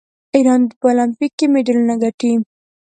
ایران 0.35 0.61
په 0.79 0.87
المپیک 0.91 1.31
کې 1.37 1.45
مډالونه 1.53 1.95
ګټي. 2.03 2.31